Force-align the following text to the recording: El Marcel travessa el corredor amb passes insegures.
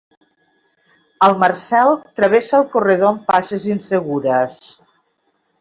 El 1.27 1.35
Marcel 1.43 1.93
travessa 2.21 2.57
el 2.61 2.67
corredor 2.73 3.13
amb 3.13 3.23
passes 3.31 3.69
insegures. 3.77 4.61